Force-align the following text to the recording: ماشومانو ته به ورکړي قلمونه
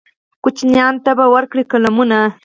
ماشومانو 0.43 1.03
ته 1.05 1.11
به 1.17 1.25
ورکړي 1.35 1.63
قلمونه 1.71 2.19